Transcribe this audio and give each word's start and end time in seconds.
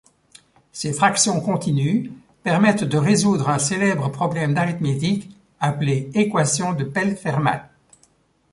Ces 0.71 0.93
fractions 0.93 1.41
continues 1.41 2.11
permettent 2.41 2.83
de 2.85 2.97
résoudre 2.97 3.49
un 3.49 3.59
célèbre 3.59 4.09
problème 4.09 4.55
d'arithmétique 4.55 5.29
appelé 5.59 6.09
équation 6.15 6.73
de 6.73 6.83
Pell-Fermat. 6.85 7.69